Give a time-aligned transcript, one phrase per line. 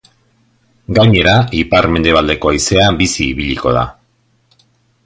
[0.99, 3.87] Gainera, ipar-mendebaldeko haizea bizi ibiliko da.